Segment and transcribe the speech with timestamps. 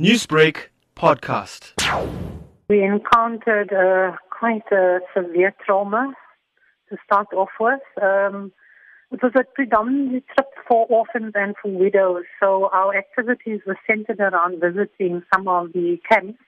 [0.00, 1.72] Newsbreak podcast.
[2.68, 6.12] We encountered uh, quite a severe trauma
[6.88, 7.78] to start off with.
[8.02, 8.50] Um,
[9.12, 14.18] it was a predominantly trip for orphans and for widows, so our activities were centered
[14.18, 16.40] around visiting some of the camps.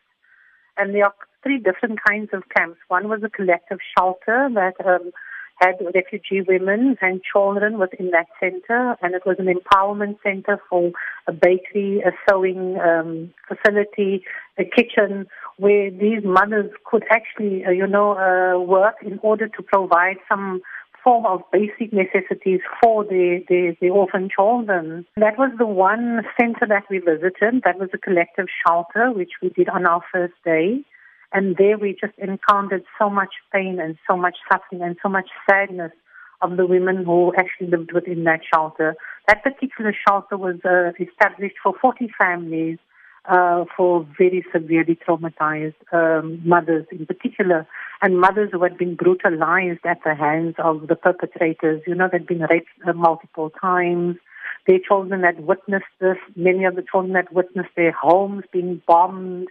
[0.77, 2.81] And there are three different kinds of camps.
[2.89, 5.13] One was a collective shelter that um,
[5.61, 10.93] had refugee women and children within that center, and it was an empowerment center for
[11.27, 14.25] a bakery, a sewing um, facility,
[14.59, 15.27] a kitchen,
[15.57, 20.61] where these mothers could actually, uh, you know, uh, work in order to provide some
[21.03, 25.07] form of basic necessities for the, the, the orphan children.
[25.17, 27.63] That was the one center that we visited.
[27.65, 30.83] That was a collective shelter, which we did on our first day.
[31.33, 35.29] And there we just encountered so much pain and so much suffering and so much
[35.49, 35.93] sadness
[36.43, 38.97] of the women who actually lived within that shelter.
[39.29, 42.79] That particular shelter was uh, established for 40 families
[43.29, 47.67] uh, for very severely traumatized um, mothers in particular,
[48.03, 51.83] and mothers who had been brutalized at the hands of the perpetrators.
[51.87, 54.17] You know, they'd been raped uh, multiple times.
[54.67, 56.19] Their children had witnessed this.
[56.35, 59.49] Many of the children had witnessed their homes being bombed.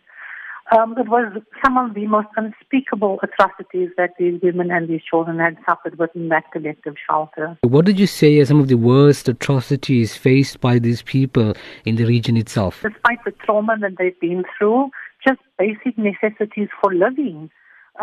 [0.72, 1.32] Um, it was
[1.64, 6.30] some of the most unspeakable atrocities that these women and these children had suffered within
[6.30, 7.56] that collective shelter.
[7.62, 11.54] What did you say are some of the worst atrocities faced by these people
[11.86, 12.82] in the region itself?
[12.82, 14.90] Despite the trauma that they've been through,
[15.26, 17.52] just basic necessities for living.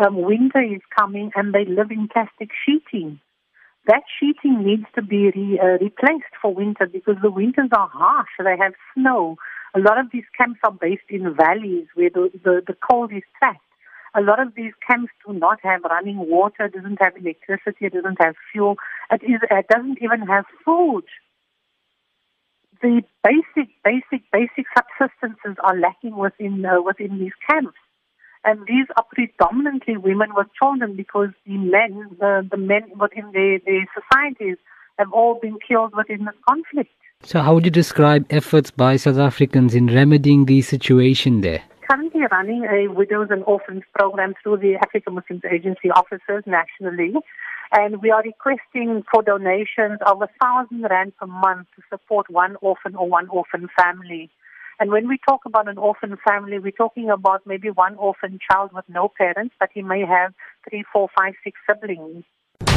[0.03, 3.19] Um, winter is coming and they live in plastic sheeting.
[3.87, 8.29] That sheeting needs to be re, uh, replaced for winter because the winters are harsh.
[8.39, 9.35] They have snow
[9.75, 13.23] a lot of these camps are based in valleys where the, the, the cold is
[13.39, 13.59] trapped.
[14.15, 18.21] A lot of these camps do not have running water, doesn't have electricity, it doesn't
[18.21, 18.75] have fuel,
[19.11, 21.05] it, is, it doesn't even have food.
[22.81, 27.79] The basic, basic, basic subsistences are lacking within uh, within these camps,
[28.43, 33.59] and these are predominantly women with children because the men, the, the men within their,
[33.65, 34.57] their societies,
[34.99, 36.91] have all been killed within this conflict.
[37.23, 41.63] So, how would you describe efforts by South Africans in remedying the situation there?
[41.89, 47.13] Currently running a widows and orphans program through the African Muslims Agency offices nationally.
[47.71, 52.55] And we are requesting for donations of a thousand rand per month to support one
[52.61, 54.29] orphan or one orphan family.
[54.79, 58.71] And when we talk about an orphan family, we're talking about maybe one orphan child
[58.73, 60.33] with no parents, but he may have
[60.69, 62.25] three, four, five, six siblings.